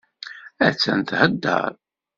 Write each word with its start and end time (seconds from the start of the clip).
Attan 0.67 0.99
theddeṛ. 1.09 1.71